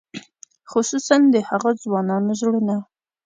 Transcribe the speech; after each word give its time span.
خصوصاً 0.71 1.17
د 1.33 1.35
هغو 1.49 1.71
ځوانانو 1.83 2.31
زړونه. 2.39 2.75